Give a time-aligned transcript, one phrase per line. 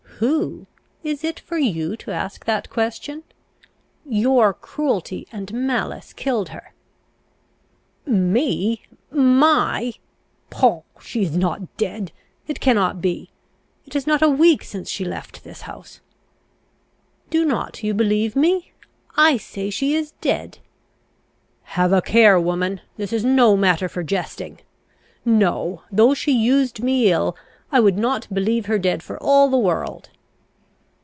[0.23, 0.67] "Who?
[1.03, 3.23] Is it for you to ask that question?
[4.05, 6.73] Your cruelty and malice killed her!"
[8.05, 8.83] "Me?
[9.09, 9.93] my?
[10.51, 10.83] Poh!
[11.01, 12.11] she is not dead
[12.45, 13.31] it cannot be
[13.87, 16.01] it is not a week since she left this house."
[17.31, 18.73] "Do not you believe me?
[19.17, 20.59] I say she is dead!"
[21.63, 22.81] "Have a care, woman!
[22.95, 24.59] this is no matter for jesting.
[25.25, 27.35] No: though she used me ill,
[27.73, 30.09] I would not believe her dead for all the world!"